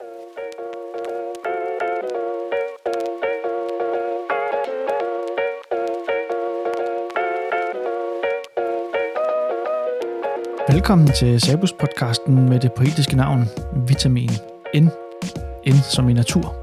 Velkommen 0.00 0.30
til 11.06 11.40
Sabus 11.40 11.72
podcasten 11.72 12.48
med 12.48 12.60
det 12.60 12.72
poetiske 12.72 13.16
navn 13.16 13.48
Vitamin 13.88 14.30
N. 14.74 14.88
N 15.66 15.74
som 15.90 16.08
i 16.08 16.12
natur. 16.12 16.54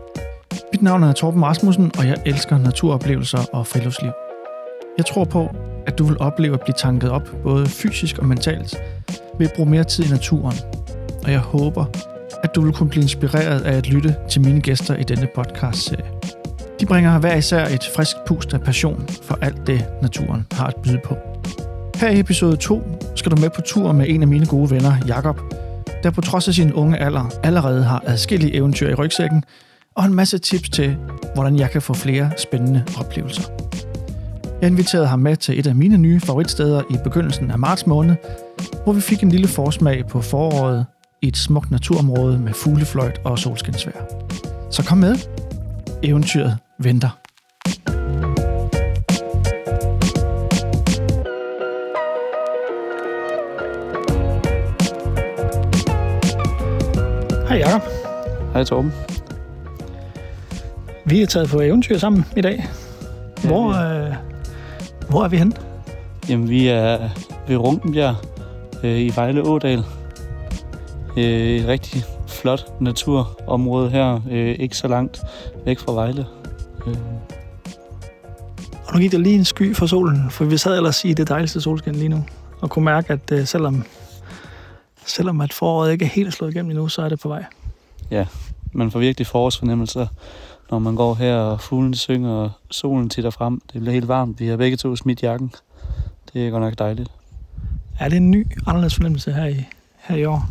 Mit 0.71 0.81
navn 0.81 1.03
er 1.03 1.13
Torben 1.13 1.45
Rasmussen, 1.45 1.91
og 1.97 2.07
jeg 2.07 2.17
elsker 2.25 2.57
naturoplevelser 2.57 3.49
og 3.53 3.67
friluftsliv. 3.67 4.11
Jeg 4.97 5.05
tror 5.05 5.23
på, 5.23 5.55
at 5.87 5.97
du 5.97 6.05
vil 6.05 6.17
opleve 6.19 6.53
at 6.53 6.61
blive 6.61 6.75
tanket 6.77 7.09
op, 7.09 7.29
både 7.43 7.65
fysisk 7.65 8.17
og 8.17 8.25
mentalt, 8.25 8.77
ved 9.39 9.47
at 9.47 9.53
bruge 9.55 9.69
mere 9.69 9.83
tid 9.83 10.05
i 10.05 10.09
naturen. 10.09 10.55
Og 11.23 11.31
jeg 11.31 11.39
håber, 11.39 11.85
at 12.43 12.55
du 12.55 12.61
vil 12.61 12.73
kunne 12.73 12.89
blive 12.89 13.01
inspireret 13.01 13.61
af 13.61 13.77
at 13.77 13.89
lytte 13.89 14.15
til 14.29 14.41
mine 14.41 14.61
gæster 14.61 14.95
i 14.95 15.03
denne 15.03 15.27
podcast-serie. 15.35 16.05
De 16.79 16.85
bringer 16.85 17.19
hver 17.19 17.35
især 17.35 17.65
et 17.65 17.89
frisk 17.95 18.15
pust 18.27 18.53
af 18.53 18.61
passion 18.61 19.07
for 19.23 19.37
alt 19.41 19.67
det, 19.67 19.85
naturen 20.01 20.47
har 20.51 20.67
at 20.67 20.75
byde 20.83 20.99
på. 21.05 21.17
Her 21.95 22.09
i 22.09 22.19
episode 22.19 22.57
2 22.57 22.81
skal 23.15 23.31
du 23.31 23.41
med 23.41 23.49
på 23.49 23.61
tur 23.61 23.91
med 23.91 24.05
en 24.09 24.21
af 24.21 24.27
mine 24.27 24.45
gode 24.45 24.71
venner, 24.71 24.93
Jakob, 25.07 25.39
der 26.03 26.11
på 26.11 26.21
trods 26.21 26.47
af 26.47 26.53
sin 26.53 26.73
unge 26.73 26.97
alder 26.97 27.29
allerede 27.43 27.83
har 27.83 28.03
adskillige 28.05 28.55
eventyr 28.55 28.89
i 28.89 28.93
rygsækken 28.93 29.43
og 29.95 30.05
en 30.05 30.13
masse 30.13 30.37
tips 30.37 30.69
til, 30.69 30.97
hvordan 31.33 31.55
jeg 31.55 31.71
kan 31.71 31.81
få 31.81 31.93
flere 31.93 32.31
spændende 32.37 32.83
oplevelser. 32.99 33.43
Jeg 34.61 34.69
inviterede 34.69 35.07
ham 35.07 35.19
med 35.19 35.35
til 35.35 35.59
et 35.59 35.67
af 35.67 35.75
mine 35.75 35.97
nye 35.97 36.19
favoritsteder 36.19 36.81
i 36.89 36.97
begyndelsen 37.03 37.51
af 37.51 37.59
marts 37.59 37.87
måned, 37.87 38.15
hvor 38.83 38.93
vi 38.93 39.01
fik 39.01 39.23
en 39.23 39.29
lille 39.29 39.47
forsmag 39.47 40.07
på 40.07 40.21
foråret 40.21 40.85
i 41.25 41.27
et 41.27 41.37
smukt 41.37 41.71
naturområde 41.71 42.39
med 42.39 42.53
fuglefløjt 42.53 43.21
og 43.23 43.39
solskinsvær. 43.39 43.91
Så 44.71 44.83
kom 44.83 44.97
med. 44.97 45.15
Eventyret 46.03 46.57
venter. 46.79 47.09
Hej 57.47 57.57
Jacob. 57.57 57.81
Hej 58.53 58.63
Torben. 58.63 58.91
Vi 61.05 61.21
er 61.21 61.25
taget 61.25 61.49
på 61.49 61.61
eventyr 61.61 61.97
sammen 61.97 62.25
i 62.37 62.41
dag. 62.41 62.65
Hvor, 63.43 63.67
øh, 63.69 64.13
hvor 65.09 65.23
er 65.23 65.27
vi 65.27 65.37
henne? 65.37 65.53
Jamen, 66.29 66.49
vi 66.49 66.67
er 66.67 67.09
ved 67.47 67.57
Runkenbjerg 67.57 68.15
øh, 68.83 68.99
i 68.99 69.11
Vejle 69.15 69.43
Ådal. 69.43 69.83
Øh, 71.17 71.23
et 71.59 71.67
rigtig 71.67 72.03
flot 72.27 72.81
naturområde 72.81 73.89
her, 73.89 74.19
øh, 74.31 74.55
ikke 74.59 74.77
så 74.77 74.87
langt 74.87 75.21
væk 75.65 75.79
fra 75.79 75.91
Vejle. 75.91 76.25
Øh, 76.87 76.95
Og 78.87 78.93
nu 78.93 78.99
gik 78.99 79.11
der 79.11 79.17
lige 79.17 79.35
en 79.35 79.45
sky 79.45 79.75
for 79.75 79.85
solen, 79.85 80.29
for 80.31 80.45
vi 80.45 80.57
sad 80.57 80.77
ellers 80.77 81.05
i 81.05 81.13
det 81.13 81.29
dejligste 81.29 81.61
solskin 81.61 81.95
lige 81.95 82.09
nu, 82.09 82.25
og 82.61 82.69
kunne 82.69 82.85
mærke, 82.85 83.13
at 83.13 83.31
øh, 83.31 83.45
selvom, 83.47 83.83
selvom 85.05 85.41
at 85.41 85.53
foråret 85.53 85.91
ikke 85.91 86.05
er 86.05 86.09
helt 86.09 86.33
slået 86.33 86.51
igennem 86.51 86.71
endnu, 86.71 86.87
så 86.87 87.01
er 87.01 87.09
det 87.09 87.19
på 87.19 87.27
vej. 87.27 87.43
ja, 88.11 88.25
man 88.71 88.91
får 88.91 88.99
virkelig 88.99 89.27
forårsfornemmelser, 89.27 90.07
når 90.71 90.79
man 90.79 90.95
går 90.95 91.13
her, 91.13 91.35
og 91.35 91.61
fuglene 91.61 91.95
synger, 91.95 92.29
og 92.31 92.51
solen 92.71 93.09
titter 93.09 93.29
frem. 93.29 93.61
Det 93.73 93.81
bliver 93.81 93.93
helt 93.93 94.07
varmt. 94.07 94.39
Vi 94.39 94.47
har 94.47 94.57
begge 94.57 94.77
to 94.77 94.95
smidt 94.95 95.23
jakken. 95.23 95.53
Det 96.33 96.47
er 96.47 96.51
godt 96.51 96.63
nok 96.63 96.79
dejligt. 96.79 97.11
Er 97.99 98.09
det 98.09 98.17
en 98.17 98.31
ny, 98.31 98.47
anderledes 98.67 98.95
fornemmelse 98.95 99.31
her 99.33 99.45
i, 99.45 99.65
her 100.05 100.15
i 100.15 100.25
år? 100.25 100.45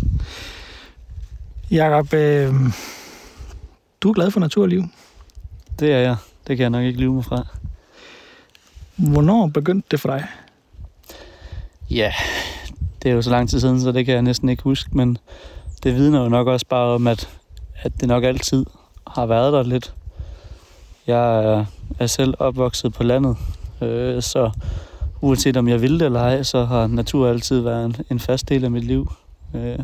Jakob, 1.71 2.13
øh, 2.15 2.55
du 4.01 4.09
er 4.09 4.15
glad 4.15 4.31
for 4.31 4.41
naturliv. 4.41 4.85
Det 5.79 5.93
er 5.93 5.99
jeg. 5.99 6.17
Det 6.47 6.57
kan 6.57 6.63
jeg 6.63 6.71
nok 6.71 6.85
ikke 6.85 7.01
lyve 7.01 7.15
mig 7.15 7.25
fra. 7.25 7.47
Hvornår 8.97 9.47
begyndte 9.47 9.89
det 9.91 10.01
for 10.01 10.09
dig? 10.09 10.27
Ja, 11.91 12.13
det 13.03 13.11
er 13.11 13.15
jo 13.15 13.23
så 13.23 13.31
lang 13.31 13.51
tid 13.51 13.61
siden, 13.61 13.81
så 13.81 13.93
det 13.93 14.07
kan 14.07 14.15
jeg 14.15 14.23
næsten 14.23 14.49
ikke 14.49 14.63
huske, 14.63 14.97
men 14.97 15.19
det 15.83 15.95
vidner 15.95 16.23
jo 16.23 16.29
nok 16.29 16.47
også 16.47 16.67
bare 16.69 16.95
om, 16.95 17.07
at, 17.07 17.29
at 17.77 18.01
det 18.01 18.09
nok 18.09 18.25
altid 18.25 18.67
har 19.07 19.27
været 19.27 19.53
der 19.53 19.63
lidt. 19.63 19.95
Jeg 21.07 21.45
er, 21.99 22.07
selv 22.07 22.35
opvokset 22.39 22.93
på 22.93 23.03
landet, 23.03 23.37
øh, 23.83 24.23
så 24.23 24.51
uanset 25.21 25.57
om 25.57 25.69
jeg 25.69 25.83
ville 25.83 25.99
det 25.99 26.07
eller 26.07 26.21
ej, 26.21 26.43
så 26.43 26.65
har 26.65 26.87
natur 26.87 27.29
altid 27.29 27.61
været 27.61 27.85
en, 27.85 27.97
en 28.11 28.19
fast 28.19 28.49
del 28.49 28.65
af 28.65 28.71
mit 28.71 28.85
liv. 28.85 29.11
Øh, 29.55 29.79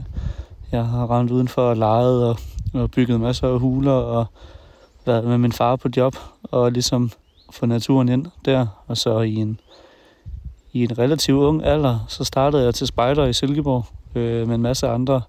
jeg 0.73 0.87
har 0.87 1.19
rendt 1.19 1.31
udenfor 1.31 1.63
og 1.63 1.77
leget 1.77 2.29
og, 2.29 2.39
og 2.75 2.91
bygget 2.91 3.21
masser 3.21 3.49
af 3.49 3.61
huler 3.61 3.93
og 3.93 4.27
været 5.07 5.25
med 5.25 5.39
min 5.39 5.53
far 5.53 5.77
på 5.77 5.89
job 5.97 6.17
og 6.43 6.73
ligesom 6.73 7.11
få 7.51 7.67
naturen 7.67 8.09
ind 8.09 8.27
der. 8.45 8.67
Og 8.87 8.97
så 8.97 9.21
i 9.21 9.35
en, 9.35 9.61
i 10.73 10.83
en 10.83 10.99
relativt 10.99 11.39
ung 11.39 11.65
alder, 11.65 11.99
så 12.09 12.25
startede 12.25 12.65
jeg 12.65 12.75
til 12.75 12.87
spejder 12.87 13.27
i 13.27 13.33
Silkeborg 13.33 13.85
øh, 14.15 14.49
med 14.49 14.55
en 14.55 14.63
masse 14.63 14.89
andre, 14.89 15.23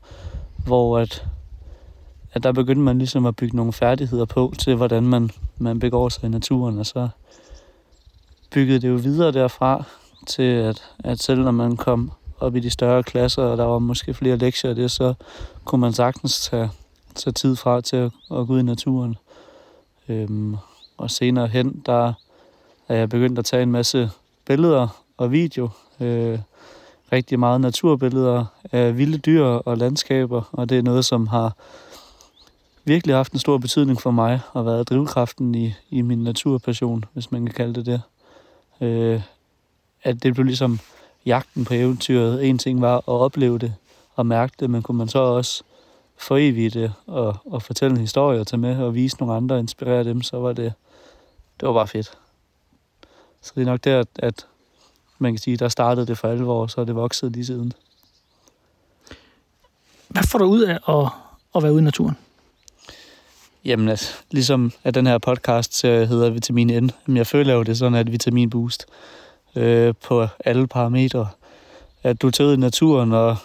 hvor 0.65 0.99
at, 0.99 1.25
at 2.33 2.43
der 2.43 2.51
begyndte 2.51 2.81
man 2.81 2.97
ligesom 2.97 3.25
at 3.25 3.35
bygge 3.35 3.55
nogle 3.55 3.73
færdigheder 3.73 4.25
på 4.25 4.53
til, 4.59 4.75
hvordan 4.75 5.03
man, 5.03 5.29
man 5.57 5.79
begår 5.79 6.09
sig 6.09 6.23
i 6.23 6.29
naturen, 6.29 6.79
og 6.79 6.85
så 6.85 7.09
byggede 8.51 8.79
det 8.79 8.89
jo 8.89 8.95
videre 8.95 9.31
derfra 9.31 9.83
til, 10.27 10.43
at, 10.43 10.83
at 11.03 11.19
selv 11.19 11.43
når 11.43 11.51
man 11.51 11.77
kom 11.77 12.11
op 12.41 12.55
i 12.55 12.59
de 12.59 12.69
større 12.69 13.03
klasser, 13.03 13.43
og 13.43 13.57
der 13.57 13.63
var 13.63 13.79
måske 13.79 14.13
flere 14.13 14.37
lektier 14.37 14.71
og 14.71 14.75
det, 14.77 14.91
så 14.91 15.13
kunne 15.65 15.81
man 15.81 15.93
sagtens 15.93 16.49
tage, 16.49 16.71
tage 17.15 17.33
tid 17.33 17.55
fra 17.55 17.81
til 17.81 17.95
at, 17.95 18.11
at 18.31 18.47
gå 18.47 18.53
ud 18.53 18.59
i 18.59 18.63
naturen. 18.63 19.17
Øhm, 20.09 20.57
og 20.97 21.11
senere 21.11 21.47
hen, 21.47 21.83
der 21.85 22.13
er 22.87 22.95
jeg 22.95 23.09
begyndt 23.09 23.39
at 23.39 23.45
tage 23.45 23.63
en 23.63 23.71
masse 23.71 24.09
billeder 24.45 24.87
og 25.17 25.31
video. 25.31 25.69
Øh, 25.99 26.39
rigtig 27.11 27.39
meget 27.39 27.61
naturbilleder 27.61 28.45
af 28.71 28.97
vilde 28.97 29.17
dyr 29.17 29.43
og 29.43 29.77
landskaber, 29.77 30.49
og 30.51 30.69
det 30.69 30.77
er 30.77 30.81
noget, 30.81 31.05
som 31.05 31.27
har 31.27 31.55
virkelig 32.83 33.15
haft 33.15 33.33
en 33.33 33.39
stor 33.39 33.57
betydning 33.57 34.01
for 34.01 34.11
mig, 34.11 34.39
og 34.53 34.65
været 34.65 34.89
drivkraften 34.89 35.55
i, 35.55 35.73
i 35.89 36.01
min 36.01 36.23
naturpassion, 36.23 37.05
hvis 37.13 37.31
man 37.31 37.45
kan 37.45 37.55
kalde 37.55 37.73
det 37.73 37.85
det. 37.85 38.01
Øh, 38.87 39.21
at 40.03 40.23
det 40.23 40.33
blev 40.33 40.45
ligesom 40.45 40.79
jagten 41.25 41.65
på 41.65 41.73
eventyret. 41.73 42.49
En 42.49 42.57
ting 42.57 42.81
var 42.81 42.97
at 42.97 43.03
opleve 43.07 43.59
det 43.59 43.75
og 44.15 44.25
mærke 44.25 44.53
det, 44.59 44.69
men 44.69 44.81
kunne 44.81 44.97
man 44.97 45.07
så 45.07 45.19
også 45.19 45.63
forevige 46.17 46.69
det 46.69 46.93
og, 47.07 47.37
og 47.45 47.61
fortælle 47.61 47.95
en 47.95 48.01
historie 48.01 48.39
og 48.39 48.47
tage 48.47 48.59
med 48.59 48.77
og 48.77 48.95
vise 48.95 49.17
nogle 49.19 49.35
andre 49.35 49.55
og 49.55 49.59
inspirere 49.59 50.03
dem, 50.03 50.21
så 50.21 50.37
var 50.37 50.53
det, 50.53 50.73
det 51.59 51.67
var 51.67 51.73
bare 51.73 51.87
fedt. 51.87 52.11
Så 53.41 53.51
det 53.55 53.61
er 53.61 53.65
nok 53.65 53.83
der, 53.83 53.99
at, 53.99 54.07
at 54.15 54.45
man 55.19 55.33
kan 55.33 55.39
sige, 55.39 55.57
der 55.57 55.69
startede 55.69 56.07
det 56.07 56.17
for 56.17 56.27
alvor, 56.27 56.67
så 56.67 56.81
er 56.81 56.85
det 56.85 56.95
vokset 56.95 57.31
lige 57.31 57.45
siden. 57.45 57.73
Hvad 60.07 60.23
får 60.23 60.39
du 60.39 60.45
ud 60.45 60.61
af 60.61 60.79
at, 60.87 61.09
at 61.55 61.63
være 61.63 61.73
ude 61.73 61.81
i 61.81 61.85
naturen? 61.85 62.17
Jamen, 63.65 63.89
altså, 63.89 64.13
ligesom 64.31 64.71
at 64.83 64.95
den 64.95 65.07
her 65.07 65.17
podcast 65.17 65.81
hedder 65.81 66.29
Vitamin 66.29 66.91
N, 67.07 67.17
jeg 67.17 67.27
føler 67.27 67.53
jo 67.53 67.63
det 67.63 67.77
sådan, 67.77 67.95
at 67.95 68.11
vitamin 68.11 68.49
boost 68.49 68.85
øh, 69.55 69.93
på 70.07 70.27
alle 70.45 70.67
parametre. 70.67 71.27
At 72.03 72.21
du 72.21 72.31
tager 72.31 72.47
ud 72.47 72.53
i 72.53 72.59
naturen, 72.59 73.11
og 73.11 73.37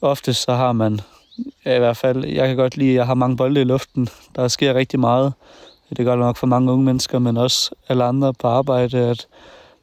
ofte 0.00 0.34
så 0.34 0.54
har 0.54 0.72
man, 0.72 1.00
ja, 1.64 1.76
i 1.76 1.78
hvert 1.78 1.96
fald, 1.96 2.24
jeg 2.24 2.48
kan 2.48 2.56
godt 2.56 2.76
lide, 2.76 2.90
at 2.90 2.96
jeg 2.96 3.06
har 3.06 3.14
mange 3.14 3.36
bolde 3.36 3.60
i 3.60 3.64
luften. 3.64 4.08
Der 4.36 4.48
sker 4.48 4.74
rigtig 4.74 5.00
meget. 5.00 5.32
Det 5.96 6.04
gør 6.04 6.10
det 6.10 6.20
nok 6.20 6.36
for 6.36 6.46
mange 6.46 6.72
unge 6.72 6.84
mennesker, 6.84 7.18
men 7.18 7.36
også 7.36 7.70
alle 7.88 8.04
andre 8.04 8.34
på 8.34 8.48
arbejde, 8.48 8.98
at 8.98 9.26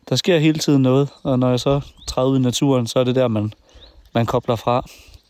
der 0.09 0.15
sker 0.15 0.37
hele 0.37 0.59
tiden 0.59 0.81
noget. 0.81 1.09
Og 1.23 1.39
når 1.39 1.49
jeg 1.49 1.59
så 1.59 1.81
træder 2.07 2.29
ud 2.29 2.39
i 2.39 2.41
naturen, 2.41 2.87
så 2.87 2.99
er 2.99 3.03
det 3.03 3.15
der, 3.15 3.27
man, 3.27 3.53
man 4.13 4.25
kobler 4.25 4.55
fra. 4.55 4.85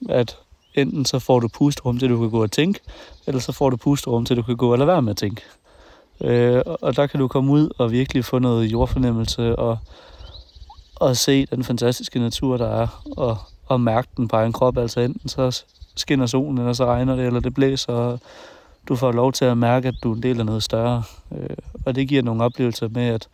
At 0.09 0.37
enten 0.73 1.05
så 1.05 1.19
får 1.19 1.39
du 1.39 1.47
pusterum 1.47 1.99
til, 1.99 2.09
du 2.09 2.19
kan 2.19 2.29
gå 2.29 2.43
og 2.43 2.51
tænke, 2.51 2.79
eller 3.27 3.41
så 3.41 3.51
får 3.51 3.69
du 3.69 3.77
pusterum 3.77 4.25
til, 4.25 4.37
du 4.37 4.41
kan 4.41 4.57
gå 4.57 4.71
og 4.71 4.77
lade 4.77 4.87
være 4.87 5.01
med 5.01 5.11
at 5.11 5.17
tænke. 5.17 5.41
Øh, 6.23 6.61
og 6.65 6.95
der 6.95 7.07
kan 7.07 7.19
du 7.19 7.27
komme 7.27 7.51
ud 7.51 7.69
og 7.77 7.91
virkelig 7.91 8.25
få 8.25 8.39
noget 8.39 8.71
jordfornemmelse 8.71 9.55
og, 9.55 9.77
og 10.95 11.17
se 11.17 11.45
den 11.45 11.63
fantastiske 11.63 12.19
natur, 12.19 12.57
der 12.57 12.67
er, 12.67 13.03
og, 13.17 13.37
og 13.65 13.81
mærke 13.81 14.07
den 14.17 14.27
på 14.27 14.35
egen 14.35 14.53
krop. 14.53 14.77
Altså 14.77 14.99
enten 14.99 15.29
så 15.29 15.63
skinner 15.95 16.25
solen, 16.25 16.57
eller 16.57 16.73
så 16.73 16.85
regner 16.85 17.15
det, 17.15 17.25
eller 17.25 17.39
det 17.39 17.53
blæser, 17.53 17.93
og 17.93 18.19
du 18.87 18.95
får 18.95 19.11
lov 19.11 19.31
til 19.33 19.45
at 19.45 19.57
mærke, 19.57 19.87
at 19.87 19.95
du 20.03 20.11
er 20.11 20.15
en 20.15 20.23
del 20.23 20.39
af 20.39 20.45
noget 20.45 20.63
større. 20.63 21.03
Øh, 21.31 21.57
og 21.85 21.95
det 21.95 22.07
giver 22.07 22.21
nogle 22.21 22.43
oplevelser 22.43 22.87
med, 22.87 23.07
at, 23.07 23.27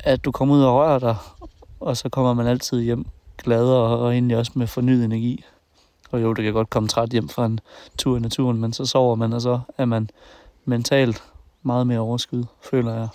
at 0.00 0.24
du 0.24 0.32
kommer 0.32 0.54
ud 0.54 0.62
og 0.62 0.74
rører 0.74 0.98
dig, 0.98 1.16
og 1.80 1.96
så 1.96 2.08
kommer 2.08 2.34
man 2.34 2.46
altid 2.46 2.82
hjem 2.82 3.06
glad 3.38 3.64
og, 3.64 3.98
og 3.98 4.12
egentlig 4.12 4.36
også 4.36 4.52
med 4.54 4.66
fornyet 4.66 5.04
energi. 5.04 5.44
Og 6.10 6.22
jo, 6.22 6.32
det 6.32 6.44
kan 6.44 6.52
godt 6.52 6.70
komme 6.70 6.88
træt 6.88 7.08
hjem 7.08 7.28
fra 7.28 7.46
en 7.46 7.60
tur 7.98 8.16
i 8.16 8.20
naturen, 8.20 8.60
men 8.60 8.72
så 8.72 8.86
sover 8.86 9.14
man, 9.14 9.32
og 9.32 9.40
så 9.40 9.60
er 9.78 9.84
man 9.84 10.10
mentalt 10.64 11.22
meget 11.66 11.86
mere 11.86 11.98
overskud, 11.98 12.44
føler 12.62 12.94
jeg. 12.94 13.08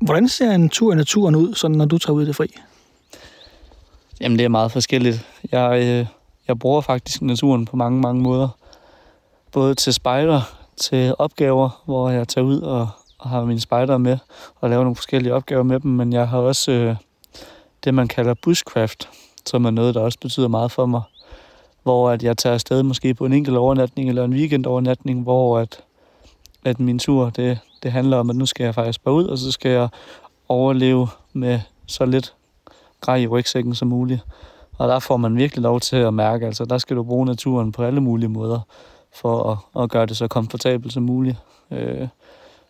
Hvordan 0.00 0.28
ser 0.28 0.50
en 0.50 0.68
tur 0.68 0.92
i 0.92 0.96
naturen 0.96 1.34
ud, 1.34 1.54
sådan 1.54 1.76
når 1.76 1.84
du 1.84 1.98
tager 1.98 2.14
ud 2.14 2.22
i 2.22 2.26
det 2.26 2.36
fri? 2.36 2.46
Jamen, 4.20 4.38
det 4.38 4.44
er 4.44 4.48
meget 4.48 4.72
forskelligt. 4.72 5.26
Jeg, 5.52 5.82
øh, 5.82 6.06
jeg 6.48 6.58
bruger 6.58 6.80
faktisk 6.80 7.22
naturen 7.22 7.64
på 7.64 7.76
mange, 7.76 8.00
mange 8.00 8.22
måder. 8.22 8.48
Både 9.52 9.74
til 9.74 9.94
spejder, 9.94 10.42
til 10.76 11.14
opgaver, 11.18 11.82
hvor 11.84 12.10
jeg 12.10 12.28
tager 12.28 12.44
ud 12.44 12.60
og, 12.60 12.88
og 13.18 13.30
har 13.30 13.44
mine 13.44 13.60
spejder 13.60 13.98
med 13.98 14.18
og 14.60 14.70
laver 14.70 14.82
nogle 14.82 14.96
forskellige 14.96 15.34
opgaver 15.34 15.62
med 15.62 15.80
dem, 15.80 15.90
men 15.90 16.12
jeg 16.12 16.28
har 16.28 16.38
også 16.38 16.72
øh, 16.72 16.96
det, 17.84 17.94
man 17.94 18.08
kalder 18.08 18.34
bushcraft, 18.42 19.08
som 19.46 19.64
er 19.64 19.70
noget, 19.70 19.94
der 19.94 20.00
også 20.00 20.18
betyder 20.18 20.48
meget 20.48 20.72
for 20.72 20.86
mig. 20.86 21.02
Hvor 21.82 22.10
at 22.10 22.22
jeg 22.22 22.38
tager 22.38 22.54
afsted 22.54 22.82
måske 22.82 23.14
på 23.14 23.26
en 23.26 23.32
enkelt 23.32 23.56
overnatning 23.56 24.08
eller 24.08 24.24
en 24.24 24.32
weekendovernatning, 24.32 25.22
hvor 25.22 25.58
at, 25.58 25.80
at 26.64 26.80
min 26.80 26.98
tur, 26.98 27.30
det, 27.30 27.58
det 27.82 27.92
handler 27.92 28.16
om, 28.16 28.30
at 28.30 28.36
nu 28.36 28.46
skal 28.46 28.64
jeg 28.64 28.74
faktisk 28.74 29.04
bare 29.04 29.14
ud, 29.14 29.24
og 29.24 29.38
så 29.38 29.52
skal 29.52 29.70
jeg 29.70 29.88
overleve 30.48 31.08
med 31.32 31.60
så 31.86 32.04
lidt 32.04 32.34
grej 33.00 33.16
i 33.16 33.26
rygsækken 33.26 33.74
som 33.74 33.88
muligt. 33.88 34.20
Og 34.78 34.88
der 34.88 34.98
får 34.98 35.16
man 35.16 35.36
virkelig 35.36 35.62
lov 35.62 35.80
til 35.80 35.96
at 35.96 36.14
mærke, 36.14 36.46
altså 36.46 36.64
der 36.64 36.78
skal 36.78 36.96
du 36.96 37.02
bruge 37.02 37.26
naturen 37.26 37.72
på 37.72 37.82
alle 37.82 38.00
mulige 38.00 38.28
måder, 38.28 38.60
for 39.14 39.50
at, 39.52 39.82
at 39.82 39.90
gøre 39.90 40.06
det 40.06 40.16
så 40.16 40.28
komfortabelt 40.28 40.92
som 40.92 41.02
muligt. 41.02 41.36
Øh, 41.70 42.08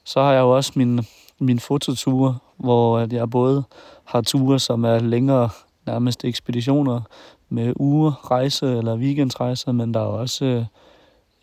så 0.04 0.20
har 0.20 0.32
jeg 0.32 0.40
jo 0.40 0.56
også 0.56 0.72
min, 0.76 1.00
min 1.38 1.58
fototure, 1.58 2.38
hvor 2.56 2.98
at 2.98 3.12
jeg 3.12 3.30
både 3.30 3.64
har 4.04 4.20
ture, 4.20 4.58
som 4.58 4.84
er 4.84 4.98
længere 4.98 5.48
nærmest 5.86 6.24
ekspeditioner 6.24 7.00
med 7.48 7.72
uger, 7.76 8.30
rejse 8.30 8.76
eller 8.76 8.96
weekendrejser, 8.96 9.72
men 9.72 9.94
der 9.94 10.00
er 10.00 10.04
også 10.04 10.44
øh, 10.44 10.64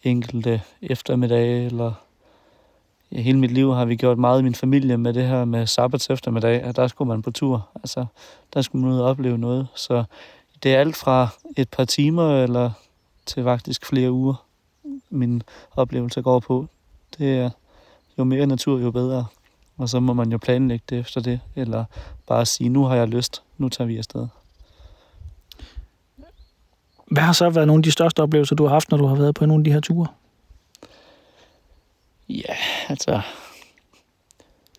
enkelte 0.04 0.62
eftermiddage 0.82 1.66
eller 1.66 1.94
ja, 3.12 3.22
hele 3.22 3.40
mit 3.40 3.52
liv 3.52 3.74
har 3.74 3.86
vi 3.86 3.96
gjort 3.96 4.18
meget 4.18 4.40
i 4.40 4.44
min 4.44 4.56
familie 4.56 4.98
med 4.98 5.14
det 5.14 5.28
her 5.28 5.46
med 5.46 5.68
sabbats 5.68 6.10
eftermiddag, 6.10 6.62
at 6.62 6.76
der 6.76 6.88
skulle 6.88 7.08
man 7.08 7.22
på 7.22 7.32
tur. 7.32 7.70
Altså, 7.76 8.06
der 8.54 8.62
skulle 8.62 8.86
man 8.86 8.94
ud 8.94 9.00
og 9.00 9.06
opleve 9.06 9.38
noget. 9.38 9.68
Så 9.76 10.04
det 10.64 10.76
er 10.76 10.80
alt 10.80 10.96
fra 10.96 11.28
et 11.58 11.70
par 11.70 11.86
timer 11.86 12.44
eller 12.44 12.72
til 13.26 13.44
faktisk 13.44 13.86
flere 13.86 14.12
uger, 14.12 14.46
min 15.10 15.44
oplevelse 15.76 16.22
går 16.22 16.40
på. 16.40 16.68
Det 17.18 17.38
er 17.38 17.50
jo 18.18 18.24
mere 18.24 18.48
natur, 18.48 18.80
jo 18.80 18.92
bedre. 18.92 19.26
Og 19.78 19.90
så 19.90 20.00
må 20.00 20.14
man 20.14 20.32
jo 20.32 20.38
planlægge 20.38 20.84
det 20.90 21.00
efter 21.00 21.22
det, 21.22 21.40
eller 21.56 21.86
bare 22.28 22.46
sige, 22.46 22.70
nu 22.70 22.84
har 22.84 22.96
jeg 22.96 23.08
lyst, 23.08 23.44
nu 23.58 23.70
tager 23.70 23.88
vi 23.88 23.98
afsted. 23.98 24.28
Hvad 27.12 27.24
har 27.24 27.34
så 27.34 27.50
været 27.50 27.68
nogle 27.68 27.80
af 27.80 27.84
de 27.84 27.92
største 27.92 28.24
oplevelser, 28.24 28.56
du 28.56 28.64
har 28.64 28.74
haft, 28.74 28.92
når 28.92 28.98
du 28.98 29.06
har 29.06 29.16
været 29.16 29.36
på 29.36 29.46
nogle 29.46 29.62
af 29.62 29.64
de 29.64 29.72
her 29.72 29.80
ture? 29.80 30.08
Ja, 32.30 32.56
altså... 32.90 33.22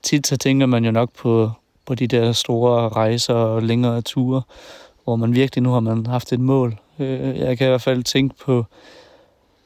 Tit 0.03 0.27
så 0.27 0.37
tænker 0.37 0.67
man 0.67 0.85
jo 0.85 0.91
nok 0.91 1.11
på, 1.19 1.50
på 1.87 1.95
de 1.95 2.06
der 2.06 2.33
store 2.33 2.89
rejser 2.89 3.35
og 3.35 3.62
længere 3.62 4.03
ture, 4.03 4.43
hvor 5.05 5.17
man 5.17 5.35
virkelig 5.35 5.62
nu 5.62 5.71
har 5.71 5.81
man 5.81 6.06
haft 6.06 6.33
et 6.33 6.41
mål. 6.41 6.79
Øh, 6.99 7.39
jeg 7.39 7.59
kan 7.59 7.67
i 7.67 7.69
hvert 7.71 7.83
fald 7.83 8.05
tænke 8.05 8.35
på, 8.45 8.65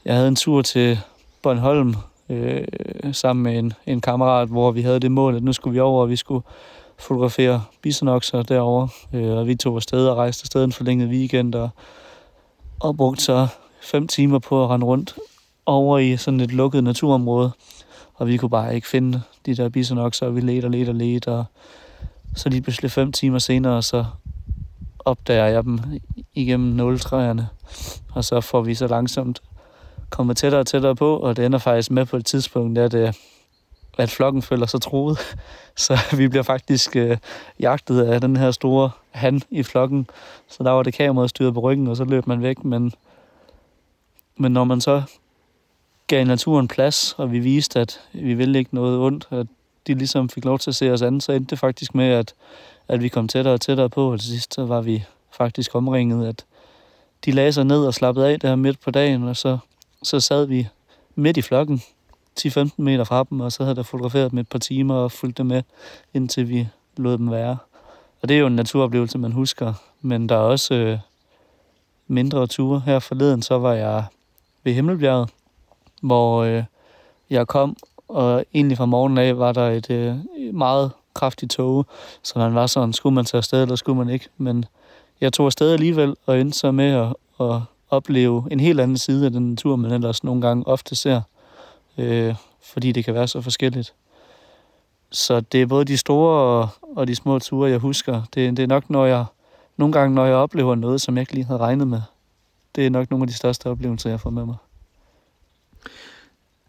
jeg 0.05 0.15
havde 0.15 0.29
en 0.29 0.37
tur 0.37 0.63
til 0.63 0.99
Bornholm 1.43 1.95
øh, 2.29 2.65
sammen 3.13 3.43
med 3.43 3.59
en, 3.59 3.73
en 3.87 4.01
kammerat, 4.01 4.49
hvor 4.49 4.71
vi 4.71 4.83
havde 4.83 5.01
det 5.01 5.11
mål, 5.11 5.37
at 5.37 5.43
nu 5.43 5.53
skulle 5.53 5.75
vi 5.75 5.81
over, 5.81 6.03
og 6.03 6.11
vi 6.11 6.17
skulle 6.17 6.45
fotografere 6.99 7.65
bisonokser 7.83 8.43
derovre. 8.43 8.89
Øh, 9.13 9.37
og 9.37 9.47
vi 9.47 9.55
tog 9.55 9.77
afsted 9.77 10.09
og 10.09 10.17
rejste 10.17 10.45
afsted 10.45 10.65
en 10.65 10.73
forlænget 10.73 11.09
weekend, 11.09 11.55
og, 11.55 11.71
og 12.81 12.97
brugte 12.97 13.25
så 13.25 13.47
fem 13.83 14.09
timer 14.09 14.39
på 14.39 14.65
at 14.65 14.71
rende 14.71 14.87
rundt 14.87 15.17
over 15.67 15.99
i 15.99 16.17
sådan 16.17 16.41
et 16.41 16.53
lukket 16.53 16.85
naturområde. 16.85 17.51
Og 18.15 18.27
vi 18.27 18.37
kunne 18.37 18.51
bare 18.51 18.75
ikke 18.75 18.89
finde 18.89 19.23
de 19.47 19.55
der 19.55 19.69
bisonokser, 19.69 20.27
og 20.27 20.37
vi 20.37 20.41
ledte 20.41 20.67
og 20.67 20.71
ledte 20.71 20.91
og 20.91 20.95
ledte, 20.95 21.29
og 21.29 21.45
så 22.37 22.49
lige 22.49 22.63
pludselig 22.63 22.91
fem 22.91 23.13
timer 23.13 23.39
senere, 23.39 23.83
så 23.83 24.05
opdager 24.99 25.47
jeg 25.47 25.65
dem 25.65 25.81
igennem 26.35 26.75
nåletræerne, 26.75 27.49
og 28.13 28.25
så 28.25 28.41
får 28.41 28.61
vi 28.61 28.75
så 28.75 28.87
langsomt 28.87 29.43
kommet 30.11 30.37
tættere 30.37 30.61
og 30.61 30.67
tættere 30.67 30.97
på, 30.97 31.17
og 31.17 31.37
det 31.37 31.47
ender 31.47 31.59
faktisk 31.59 31.91
med 31.91 32.07
på 32.07 32.17
et 32.17 32.27
tidspunkt, 32.27 32.79
at, 32.79 32.95
øh, 32.95 33.13
at 33.99 34.11
flokken 34.11 34.43
føler 34.43 34.67
sig 34.67 34.81
truet, 34.81 35.19
Så 35.77 35.99
vi 36.17 36.29
bliver 36.29 36.43
faktisk 36.43 36.97
øh, 36.97 37.19
jagtet 37.61 38.03
af 38.03 38.21
den 38.21 38.37
her 38.37 38.51
store 38.51 38.91
han 39.11 39.43
i 39.51 39.63
flokken. 39.63 40.07
Så 40.49 40.65
der 40.65 40.71
var 40.71 40.83
det 40.83 40.95
kameraet 40.95 41.31
styret 41.31 41.55
på 41.55 41.61
ryggen, 41.61 41.87
og 41.87 41.97
så 41.97 42.05
løb 42.05 42.27
man 42.27 42.43
væk. 42.43 42.65
Men, 42.65 42.93
men 44.37 44.53
når 44.53 44.65
man 44.65 44.81
så 44.81 45.03
gav 46.17 46.27
naturen 46.27 46.69
plads, 46.69 47.15
og 47.19 47.33
vi 47.33 47.39
viste, 47.39 47.81
at 47.81 48.01
vi 48.13 48.35
ville 48.35 48.59
ikke 48.59 48.75
noget 48.75 48.99
ondt, 48.99 49.29
at 49.31 49.47
de 49.87 49.95
ligesom 49.95 50.29
fik 50.29 50.45
lov 50.45 50.59
til 50.59 50.71
at 50.71 50.75
se 50.75 50.93
os 50.93 51.03
andet, 51.03 51.23
så 51.23 51.33
endte 51.33 51.51
det 51.51 51.59
faktisk 51.59 51.95
med, 51.95 52.05
at, 52.05 52.35
at 52.89 53.03
vi 53.03 53.09
kom 53.09 53.29
tættere 53.29 53.55
og 53.55 53.61
tættere 53.61 53.91
på, 53.91 54.13
og 54.13 54.21
til 54.21 54.29
sidst 54.29 54.55
så 54.55 54.65
var 54.65 54.81
vi 54.81 55.05
faktisk 55.31 55.75
omringet, 55.75 56.27
at 56.27 56.45
de 57.25 57.31
lagde 57.31 57.53
sig 57.53 57.65
ned 57.65 57.87
og 57.87 57.95
slappede 57.95 58.29
af 58.29 58.41
der 58.41 58.57
midt 58.57 58.81
på 58.81 58.91
dagen, 58.91 59.23
og 59.23 59.37
så 59.37 59.59
så 60.03 60.21
sad 60.21 60.47
vi 60.47 60.69
midt 61.15 61.37
i 61.37 61.43
flokken, 61.43 61.83
10-15 62.41 62.69
meter 62.77 63.05
fra 63.05 63.25
dem, 63.31 63.41
og 63.41 63.53
så 63.53 63.63
havde 63.63 63.77
der 63.77 63.83
fotograferet 63.83 64.31
dem 64.31 64.39
et 64.39 64.49
par 64.49 64.59
timer 64.59 64.95
og 64.95 65.13
fulgt 65.13 65.39
dem 65.39 65.47
med, 65.47 65.63
indtil 66.15 66.49
vi 66.49 66.69
lod 66.97 67.19
dem 67.19 67.31
være. 67.31 67.57
Og 68.23 68.29
det 68.29 68.35
er 68.35 68.39
jo 68.41 68.47
en 68.47 68.57
naturoplevelse, 68.57 69.19
man 69.19 69.33
husker, 69.33 69.75
men 70.01 70.29
der 70.29 70.35
er 70.35 70.41
også 70.41 70.75
øh, 70.75 70.99
mindre 72.07 72.47
ture. 72.47 72.81
Her 72.81 72.99
forleden, 72.99 73.43
så 73.43 73.59
var 73.59 73.73
jeg 73.73 74.05
ved 74.65 74.73
Himmelbjerget, 74.73 75.29
hvor 76.03 76.43
øh, 76.43 76.65
jeg 77.31 77.47
kom, 77.47 77.77
og 78.09 78.45
egentlig 78.55 78.77
fra 78.77 78.87
morgenen 78.87 79.19
af 79.19 79.39
var 79.39 79.53
der 79.53 79.71
et 79.71 79.91
øh, 79.91 80.17
meget 80.55 80.91
kraftigt 81.15 81.51
tog, 81.53 81.87
så 82.23 82.39
man 82.39 82.55
var 82.55 82.67
sådan, 82.67 82.93
skulle 82.93 83.15
man 83.15 83.25
tage 83.25 83.39
afsted, 83.39 83.63
eller 83.63 83.77
skulle 83.77 83.99
man 83.99 84.09
ikke, 84.09 84.29
men 84.37 84.65
jeg 85.21 85.33
tog 85.33 85.47
afsted 85.47 85.73
alligevel, 85.73 86.17
og 86.27 86.41
endte 86.41 86.59
så 86.59 86.71
med 86.71 86.91
at, 86.91 87.15
at 87.41 87.61
opleve 87.91 88.49
en 88.51 88.61
helt 88.61 88.81
anden 88.81 88.99
side 88.99 89.27
af 89.27 89.33
den 89.33 89.51
natur, 89.51 89.77
man 89.77 89.93
ellers 89.93 90.25
nogle 90.25 90.41
gange 90.41 90.67
ofte 90.67 90.95
ser, 90.95 91.21
øh, 91.99 92.35
fordi 92.63 92.93
det 92.93 93.05
kan 93.05 93.15
være 93.15 93.29
så 93.29 93.41
forskelligt. 93.41 93.95
Så 95.11 95.41
det 95.41 95.63
er 95.63 95.67
både 95.67 95.85
de 95.85 95.97
store 95.97 96.41
og, 96.41 96.69
og 96.97 97.07
de 97.09 97.15
små 97.15 97.39
ture, 97.39 97.71
jeg 97.71 97.79
husker. 97.79 98.23
Det, 98.35 98.57
det 98.57 98.63
er 98.63 98.67
nok, 98.67 98.91
når 98.91 99.07
jeg, 99.07 99.25
nogle 99.77 99.93
gange, 99.93 100.15
når 100.15 100.27
jeg 100.27 100.35
oplever 100.35 100.75
noget, 100.75 101.01
som 101.01 101.17
jeg 101.17 101.23
ikke 101.23 101.35
lige 101.35 101.45
havde 101.45 101.61
regnet 101.61 101.89
med. 101.89 102.01
Det 102.75 102.87
er 102.87 102.91
nok 102.91 103.11
nogle 103.11 103.23
af 103.23 103.27
de 103.29 103.35
største 103.35 103.67
oplevelser, 103.67 104.11
jeg 104.11 104.21
får 104.21 104.31
med 104.31 104.45
mig. 104.45 104.57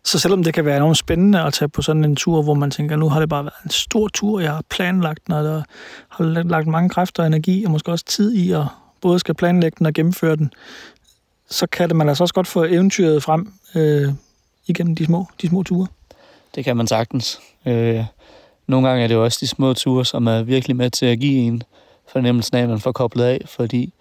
Så 0.05 0.19
selvom 0.19 0.43
det 0.43 0.53
kan 0.53 0.65
være 0.65 0.77
enormt 0.77 0.97
spændende 0.97 1.41
at 1.41 1.53
tage 1.53 1.69
på 1.69 1.81
sådan 1.81 2.03
en 2.03 2.15
tur, 2.15 2.41
hvor 2.41 2.53
man 2.53 2.71
tænker, 2.71 2.95
nu 2.95 3.09
har 3.09 3.19
det 3.19 3.29
bare 3.29 3.43
været 3.43 3.63
en 3.65 3.69
stor 3.69 4.07
tur, 4.07 4.39
jeg 4.39 4.51
har 4.51 4.63
planlagt 4.69 5.27
den, 5.27 5.33
og 5.33 5.43
der 5.43 5.63
har 6.09 6.43
lagt 6.43 6.67
mange 6.67 6.89
kræfter 6.89 7.23
og 7.23 7.27
energi, 7.27 7.63
og 7.65 7.71
måske 7.71 7.91
også 7.91 8.05
tid 8.05 8.33
i 8.33 8.51
at 8.51 8.63
både 9.01 9.19
skal 9.19 9.35
planlægge 9.35 9.75
den 9.77 9.85
og 9.85 9.93
gennemføre 9.93 10.35
den, 10.35 10.53
så 11.49 11.67
kan 11.67 11.89
det 11.89 11.95
man 11.95 12.09
altså 12.09 12.23
også 12.23 12.33
godt 12.33 12.47
få 12.47 12.63
eventyret 12.63 13.23
frem 13.23 13.53
øh, 13.75 14.13
igennem 14.67 14.95
de 14.95 15.05
små, 15.05 15.27
de 15.41 15.47
små 15.47 15.63
ture. 15.63 15.87
Det 16.55 16.65
kan 16.65 16.77
man 16.77 16.87
sagtens. 16.87 17.39
Øh, 17.65 18.03
nogle 18.67 18.87
gange 18.87 19.03
er 19.03 19.07
det 19.07 19.15
jo 19.15 19.23
også 19.23 19.37
de 19.41 19.47
små 19.47 19.73
ture, 19.73 20.05
som 20.05 20.27
er 20.27 20.43
virkelig 20.43 20.75
med 20.75 20.89
til 20.89 21.05
at 21.05 21.19
give 21.19 21.37
en 21.37 21.63
fornemmelsen 22.11 22.57
af, 22.57 22.61
at 22.61 22.69
man 22.69 22.79
får 22.79 22.91
koblet 22.91 23.23
af, 23.23 23.41
fordi 23.45 23.93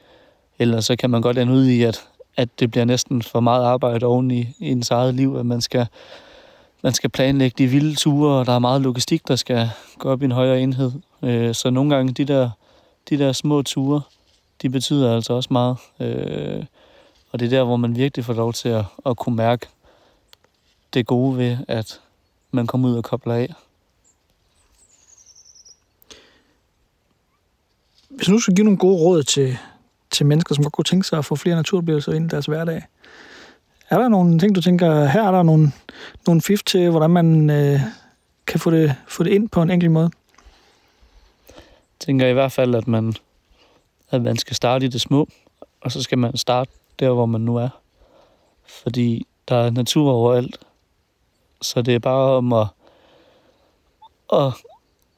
ellers 0.59 0.85
så 0.85 0.97
kan 0.97 1.11
man 1.11 1.23
godt 1.23 1.39
ende 1.39 1.53
ud 1.53 1.67
i, 1.67 1.83
at, 1.83 2.05
at 2.37 2.61
det 2.61 2.71
bliver 2.71 2.85
næsten 2.85 3.23
for 3.23 3.41
meget 3.41 3.65
arbejde 3.65 4.07
oven 4.07 4.31
i, 4.31 4.41
i 4.59 4.71
ens 4.71 4.91
eget 4.91 5.15
liv, 5.15 5.37
at 5.37 5.47
man 5.47 5.61
skal, 5.61 5.87
man 6.83 6.93
skal 6.93 7.11
planlægge 7.11 7.55
de 7.59 7.67
vilde 7.67 7.95
ture, 7.95 8.39
og 8.39 8.47
der 8.47 8.53
er 8.53 8.59
meget 8.59 8.81
logistik, 8.83 9.29
der 9.29 9.37
skal 9.37 9.71
gå 9.99 10.11
op 10.11 10.23
i 10.23 10.25
en 10.25 10.33
højere 10.33 10.61
enhed. 10.61 10.93
Øh, 11.23 11.55
så 11.55 11.71
nogle 11.71 11.95
gange 11.95 12.13
de 12.13 12.25
der, 12.25 12.51
de 13.11 13.19
der 13.19 13.33
små 13.33 13.63
ture, 13.63 14.01
de 14.63 14.71
betyder 14.71 15.15
altså 15.15 15.33
også 15.33 15.49
meget. 15.53 15.77
Øh, 16.01 16.65
og 17.33 17.39
det 17.39 17.47
er 17.47 17.51
der, 17.51 17.65
hvor 17.65 17.77
man 17.77 17.97
virkelig 17.97 18.25
får 18.25 18.35
lov 18.35 18.53
til 18.53 18.69
at, 18.69 18.85
at 19.07 19.17
kunne 19.17 19.37
mærke 19.37 19.67
det 20.95 21.07
gode 21.07 21.39
ved, 21.39 21.57
at 21.69 22.01
man 22.51 22.67
kommer 22.67 22.89
ud 22.89 22.97
og 22.97 23.05
kobler 23.05 23.35
af. 23.35 23.55
Hvis 28.09 28.29
nu 28.29 28.41
skal 28.41 28.55
give 28.55 28.65
nogle 28.65 28.79
gode 28.79 28.97
råd 29.03 29.23
til, 29.23 29.59
til 30.13 30.27
mennesker, 30.27 30.55
som 30.55 30.65
godt 30.65 30.73
kunne 30.73 30.85
tænke 30.85 31.07
sig 31.07 31.19
at 31.19 31.25
få 31.25 31.37
flere 31.37 31.57
naturoplevelser 31.57 32.13
ind 32.13 32.25
i 32.25 32.29
deres 32.29 32.47
hverdag, 32.47 32.83
er 33.91 33.99
der 33.99 34.09
nogle 34.09 34.39
ting, 34.39 34.55
du 34.55 34.61
tænker, 34.61 35.05
her 35.05 35.23
er 35.23 35.31
der 35.31 35.43
nogle, 35.43 35.73
nogle 36.27 36.41
fif 36.43 36.63
til, 36.63 36.91
hvordan 36.91 37.11
man 37.11 37.51
øh, 37.51 37.81
kan 38.47 38.61
få 38.61 38.71
det, 38.71 38.95
få 39.09 39.23
det 39.23 39.31
ind 39.31 39.49
på 39.49 39.63
en 39.63 39.71
enkel 39.71 39.91
måde? 39.91 40.11
Jeg 41.49 42.07
tænker 42.07 42.27
i 42.27 42.33
hvert 42.33 42.53
fald, 42.53 42.75
at 42.75 42.89
man, 42.89 43.15
at 44.11 44.23
man 44.23 44.37
skal 44.37 44.57
starte 44.57 44.87
i 44.87 44.89
det 44.89 45.01
små, 45.01 45.29
og 45.81 45.93
så 45.93 46.03
skal 46.03 46.19
man 46.19 46.37
starte 46.37 46.71
der, 46.99 47.11
hvor 47.11 47.27
man 47.27 47.41
nu 47.41 47.57
er. 47.57 47.69
Fordi 48.83 49.27
der 49.49 49.57
er 49.57 49.71
natur 49.71 50.13
overalt. 50.13 50.59
Så 51.63 51.83
det 51.83 51.95
er 51.95 51.99
bare 51.99 52.37
om 52.37 52.53
at, 52.53 52.67
at, 54.33 54.53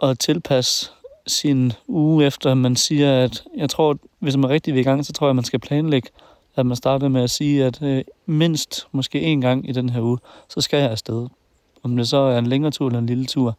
at 0.02 0.18
tilpasse 0.18 0.90
sin 1.26 1.72
uge 1.88 2.26
efter, 2.26 2.54
man 2.54 2.76
siger, 2.76 3.24
at 3.24 3.44
jeg 3.56 3.70
tror, 3.70 3.98
hvis 4.24 4.36
man 4.36 4.50
rigtig 4.50 4.74
vil 4.74 4.80
i 4.80 4.84
gang, 4.84 5.06
så 5.06 5.12
tror 5.12 5.26
jeg, 5.28 5.34
man 5.36 5.44
skal 5.44 5.60
planlægge, 5.60 6.08
at 6.56 6.66
man 6.66 6.76
starter 6.76 7.08
med 7.08 7.22
at 7.22 7.30
sige, 7.30 7.64
at 7.64 7.82
øh, 7.82 8.04
mindst 8.26 8.86
måske 8.92 9.20
en 9.20 9.40
gang 9.40 9.68
i 9.68 9.72
den 9.72 9.88
her 9.88 10.00
uge, 10.00 10.18
så 10.48 10.60
skal 10.60 10.80
jeg 10.80 10.90
afsted. 10.90 11.28
Om 11.82 11.96
det 11.96 12.08
så 12.08 12.16
er 12.16 12.38
en 12.38 12.46
længere 12.46 12.70
tur 12.70 12.86
eller 12.86 12.98
en 12.98 13.06
lille 13.06 13.26
tur. 13.26 13.58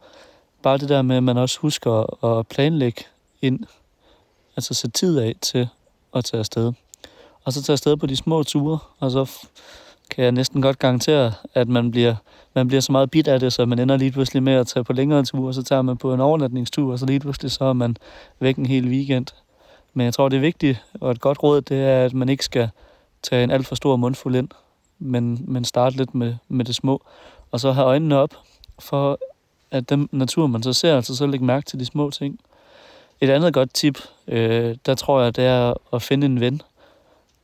Bare 0.62 0.78
det 0.78 0.88
der 0.88 1.02
med, 1.02 1.16
at 1.16 1.22
man 1.22 1.36
også 1.36 1.58
husker 1.60 2.24
at 2.24 2.48
planlægge 2.48 3.02
ind, 3.42 3.60
altså 4.56 4.74
sætte 4.74 4.98
tid 4.98 5.18
af 5.18 5.34
til 5.42 5.68
at 6.14 6.24
tage 6.24 6.38
afsted. 6.38 6.72
og 7.44 7.52
så 7.52 7.62
tage 7.62 7.74
afsted 7.74 7.96
på 7.96 8.06
de 8.06 8.16
små 8.16 8.42
ture, 8.42 8.78
og 8.98 9.10
så 9.10 9.46
kan 10.10 10.24
jeg 10.24 10.32
næsten 10.32 10.62
godt 10.62 10.78
garantere, 10.78 11.32
at 11.54 11.68
man 11.68 11.90
bliver, 11.90 12.14
man 12.54 12.68
bliver 12.68 12.80
så 12.80 12.92
meget 12.92 13.10
bit 13.10 13.28
af 13.28 13.40
det, 13.40 13.52
så 13.52 13.66
man 13.66 13.78
ender 13.78 13.96
lige 13.96 14.10
pludselig 14.12 14.42
med 14.42 14.52
at 14.52 14.66
tage 14.66 14.84
på 14.84 14.92
længere 14.92 15.24
ture, 15.24 15.48
og 15.48 15.54
så 15.54 15.62
tager 15.62 15.82
man 15.82 15.96
på 15.96 16.14
en 16.14 16.20
overnatningstur, 16.20 16.92
og 16.92 16.98
så 16.98 17.06
lige 17.06 17.20
pludselig 17.20 17.50
så 17.50 17.64
er 17.64 17.72
man 17.72 17.96
væk 18.40 18.56
en 18.56 18.66
hel 18.66 18.88
weekend. 18.88 19.26
Men 19.96 20.04
jeg 20.04 20.14
tror, 20.14 20.28
det 20.28 20.36
er 20.36 20.40
vigtigt, 20.40 20.84
og 21.00 21.10
et 21.10 21.20
godt 21.20 21.42
råd, 21.42 21.60
det 21.60 21.80
er, 21.82 22.04
at 22.04 22.14
man 22.14 22.28
ikke 22.28 22.44
skal 22.44 22.70
tage 23.22 23.44
en 23.44 23.50
alt 23.50 23.66
for 23.66 23.74
stor 23.74 23.96
mundfuld 23.96 24.36
ind, 24.36 24.48
men, 24.98 25.44
men 25.44 25.64
starte 25.64 25.96
lidt 25.96 26.14
med, 26.14 26.34
med 26.48 26.64
det 26.64 26.74
små, 26.74 27.02
og 27.50 27.60
så 27.60 27.72
have 27.72 27.86
øjnene 27.86 28.16
op 28.16 28.34
for, 28.78 29.18
at 29.70 29.88
den 29.88 30.08
natur, 30.12 30.46
man 30.46 30.62
så 30.62 30.72
ser, 30.72 30.96
altså 30.96 31.16
så 31.16 31.26
lægge 31.26 31.44
mærke 31.44 31.66
til 31.66 31.80
de 31.80 31.84
små 31.84 32.10
ting. 32.10 32.40
Et 33.20 33.30
andet 33.30 33.54
godt 33.54 33.74
tip, 33.74 33.98
øh, 34.28 34.76
der 34.86 34.94
tror 34.94 35.22
jeg, 35.22 35.36
det 35.36 35.44
er 35.44 35.74
at 35.92 36.02
finde 36.02 36.26
en 36.26 36.40
ven, 36.40 36.62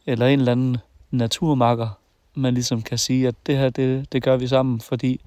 eller 0.06 0.26
en 0.26 0.38
eller 0.38 0.52
anden 0.52 0.76
naturmakker, 1.10 1.88
man 2.34 2.54
ligesom 2.54 2.82
kan 2.82 2.98
sige, 2.98 3.28
at 3.28 3.34
det 3.46 3.56
her, 3.56 3.70
det, 3.70 4.12
det 4.12 4.22
gør 4.22 4.36
vi 4.36 4.46
sammen, 4.46 4.80
fordi 4.80 5.20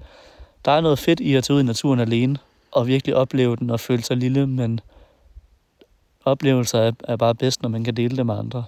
der 0.64 0.72
er 0.72 0.80
noget 0.80 0.98
fedt 0.98 1.20
i 1.20 1.34
at 1.34 1.44
tage 1.44 1.54
ud 1.54 1.60
i 1.62 1.66
naturen 1.66 2.00
alene, 2.00 2.38
og 2.72 2.86
virkelig 2.86 3.16
opleve 3.16 3.56
den 3.56 3.70
og 3.70 3.80
føle 3.80 4.02
sig 4.02 4.16
lille, 4.16 4.46
men 4.46 4.80
oplevelser 6.26 6.78
er, 6.78 6.92
er 7.04 7.16
bare 7.16 7.34
bedst, 7.34 7.62
når 7.62 7.68
man 7.68 7.84
kan 7.84 7.96
dele 7.96 8.16
det 8.16 8.26
med 8.26 8.34
andre. 8.34 8.64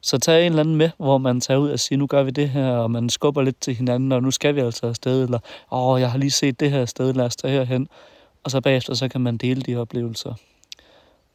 Så 0.00 0.18
tag 0.18 0.46
en 0.46 0.52
eller 0.52 0.62
anden 0.62 0.76
med, 0.76 0.90
hvor 0.96 1.18
man 1.18 1.40
tager 1.40 1.58
ud 1.58 1.70
og 1.70 1.80
siger, 1.80 1.98
nu 1.98 2.06
gør 2.06 2.22
vi 2.22 2.30
det 2.30 2.48
her, 2.48 2.70
og 2.70 2.90
man 2.90 3.10
skubber 3.10 3.42
lidt 3.42 3.60
til 3.60 3.74
hinanden, 3.74 4.12
og 4.12 4.22
nu 4.22 4.30
skal 4.30 4.54
vi 4.54 4.60
altså 4.60 4.86
afsted, 4.86 5.24
eller 5.24 5.38
åh, 5.72 6.00
jeg 6.00 6.10
har 6.10 6.18
lige 6.18 6.30
set 6.30 6.60
det 6.60 6.70
her 6.70 6.84
sted, 6.84 7.12
lad 7.12 7.24
os 7.24 7.36
tage 7.36 7.52
herhen. 7.52 7.88
Og 8.44 8.50
så 8.50 8.60
bagefter, 8.60 8.94
så 8.94 9.08
kan 9.08 9.20
man 9.20 9.36
dele 9.36 9.62
de 9.62 9.76
oplevelser. 9.76 10.34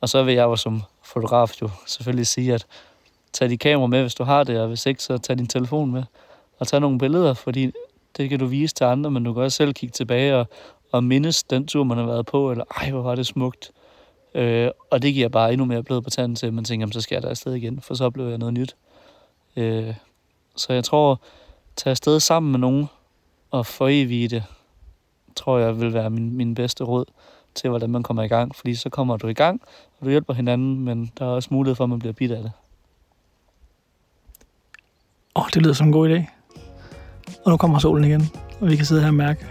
Og 0.01 0.09
så 0.09 0.23
vil 0.23 0.33
jeg 0.33 0.43
jo 0.43 0.55
som 0.55 0.81
fotograf 1.03 1.61
jo 1.61 1.69
selvfølgelig 1.87 2.27
sige, 2.27 2.53
at 2.53 2.65
tag 3.33 3.49
dit 3.49 3.59
kamera 3.59 3.87
med, 3.87 4.01
hvis 4.01 4.15
du 4.15 4.23
har 4.23 4.43
det, 4.43 4.59
og 4.59 4.67
hvis 4.67 4.85
ikke, 4.85 5.03
så 5.03 5.17
tag 5.17 5.37
din 5.37 5.47
telefon 5.47 5.91
med, 5.91 6.03
og 6.59 6.67
tag 6.67 6.79
nogle 6.79 6.99
billeder, 6.99 7.33
fordi 7.33 7.71
det 8.17 8.29
kan 8.29 8.39
du 8.39 8.45
vise 8.45 8.75
til 8.75 8.83
andre, 8.83 9.11
men 9.11 9.23
du 9.23 9.33
kan 9.33 9.43
også 9.43 9.55
selv 9.55 9.73
kigge 9.73 9.93
tilbage 9.93 10.35
og, 10.35 10.47
og 10.91 11.03
mindes 11.03 11.43
den 11.43 11.67
tur, 11.67 11.83
man 11.83 11.97
har 11.97 12.05
været 12.05 12.25
på, 12.25 12.51
eller 12.51 12.63
ej, 12.77 12.91
hvor 12.91 13.01
var 13.01 13.15
det 13.15 13.27
smukt. 13.27 13.71
Øh, 14.35 14.69
og 14.91 15.01
det 15.01 15.13
giver 15.13 15.29
bare 15.29 15.53
endnu 15.53 15.65
mere 15.65 15.83
blod 15.83 16.01
på 16.01 16.09
tanden 16.09 16.35
til, 16.35 16.47
at 16.47 16.53
man 16.53 16.63
tænker, 16.63 16.81
jamen, 16.81 16.93
så 16.93 17.01
skal 17.01 17.15
jeg 17.15 17.23
da 17.23 17.27
afsted 17.27 17.53
igen, 17.53 17.81
for 17.81 17.93
så 17.93 18.05
oplever 18.05 18.29
jeg 18.29 18.37
noget 18.37 18.53
nyt. 18.53 18.75
Øh, 19.55 19.93
så 20.55 20.73
jeg 20.73 20.83
tror, 20.83 21.21
tage 21.75 21.91
afsted 21.91 22.19
sammen 22.19 22.51
med 22.51 22.59
nogen 22.59 22.89
og 23.51 23.65
forevige 23.65 24.27
det, 24.27 24.43
tror 25.35 25.57
jeg 25.57 25.79
vil 25.79 25.93
være 25.93 26.09
min, 26.09 26.37
min 26.37 26.55
bedste 26.55 26.83
råd 26.83 27.05
til, 27.55 27.69
hvordan 27.69 27.89
man 27.89 28.03
kommer 28.03 28.23
i 28.23 28.27
gang. 28.27 28.55
Fordi 28.55 28.75
så 28.75 28.89
kommer 28.89 29.17
du 29.17 29.27
i 29.27 29.33
gang, 29.33 29.61
og 29.99 30.05
du 30.05 30.09
hjælper 30.09 30.33
hinanden, 30.33 30.79
men 30.79 31.11
der 31.19 31.25
er 31.25 31.29
også 31.29 31.49
mulighed 31.51 31.75
for, 31.75 31.83
at 31.83 31.89
man 31.89 31.99
bliver 31.99 32.13
bidt 32.13 32.31
af 32.31 32.43
det. 32.43 32.51
Åh, 35.35 35.43
oh, 35.43 35.49
det 35.53 35.61
lyder 35.61 35.73
som 35.73 35.87
en 35.87 35.93
god 35.93 36.09
idé. 36.09 36.25
Og 37.45 37.51
nu 37.51 37.57
kommer 37.57 37.79
solen 37.79 38.03
igen, 38.03 38.29
og 38.61 38.67
vi 38.67 38.75
kan 38.75 38.85
sidde 38.85 39.01
her 39.01 39.07
og 39.07 39.13
mærke, 39.13 39.45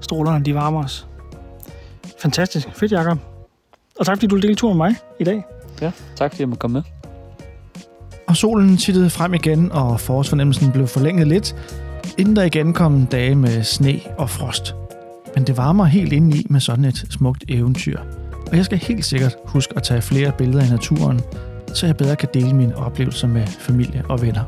strålerne 0.00 0.44
de 0.44 0.54
varmer 0.54 0.84
os. 0.84 1.06
Fantastisk. 2.24 2.68
Fedt, 2.74 2.92
Jacob. 2.92 3.18
Og 3.98 4.06
tak, 4.06 4.16
fordi 4.16 4.26
du 4.26 4.36
delte 4.36 4.54
tur 4.54 4.68
med 4.68 4.76
mig 4.76 4.96
i 5.20 5.24
dag. 5.24 5.44
Ja, 5.80 5.90
tak 6.16 6.30
fordi 6.30 6.42
jeg 6.42 6.48
måtte 6.48 6.60
komme 6.60 6.72
med. 6.72 6.82
Og 8.28 8.36
solen 8.36 8.76
tittede 8.76 9.10
frem 9.10 9.34
igen, 9.34 9.72
og 9.72 10.00
forårsfornemmelsen 10.00 10.72
blev 10.72 10.86
forlænget 10.86 11.26
lidt, 11.26 11.56
inden 12.18 12.36
der 12.36 12.42
igen 12.42 12.72
kom 12.72 13.06
dage 13.06 13.34
med 13.34 13.62
sne 13.62 14.00
og 14.18 14.30
frost. 14.30 14.74
Men 15.34 15.46
det 15.46 15.56
varmer 15.56 15.84
helt 15.84 16.12
indeni 16.12 16.46
med 16.50 16.60
sådan 16.60 16.84
et 16.84 17.06
smukt 17.10 17.44
eventyr. 17.48 17.98
Og 18.50 18.56
jeg 18.56 18.64
skal 18.64 18.78
helt 18.78 19.04
sikkert 19.04 19.36
huske 19.44 19.72
at 19.76 19.82
tage 19.82 20.02
flere 20.02 20.32
billeder 20.38 20.62
af 20.62 20.70
naturen, 20.70 21.20
så 21.74 21.86
jeg 21.86 21.96
bedre 21.96 22.16
kan 22.16 22.28
dele 22.34 22.52
mine 22.52 22.76
oplevelser 22.76 23.28
med 23.28 23.46
familie 23.46 24.02
og 24.08 24.22
venner. 24.22 24.44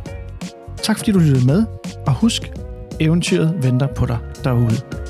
Tak 0.82 0.98
fordi 0.98 1.12
du 1.12 1.18
lyttede 1.18 1.46
med, 1.46 1.64
og 2.06 2.14
husk, 2.14 2.52
eventyret 3.00 3.62
venter 3.62 3.86
på 3.86 4.06
dig 4.06 4.18
derude. 4.44 5.05